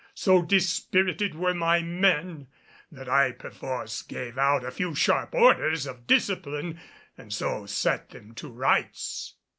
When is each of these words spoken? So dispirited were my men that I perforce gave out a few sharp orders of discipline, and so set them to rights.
So 0.15 0.41
dispirited 0.41 1.35
were 1.35 1.53
my 1.53 1.83
men 1.83 2.47
that 2.91 3.07
I 3.07 3.31
perforce 3.33 4.01
gave 4.01 4.35
out 4.35 4.65
a 4.65 4.71
few 4.71 4.95
sharp 4.95 5.35
orders 5.35 5.85
of 5.85 6.07
discipline, 6.07 6.79
and 7.19 7.31
so 7.31 7.67
set 7.67 8.09
them 8.09 8.33
to 8.33 8.49
rights. 8.49 9.35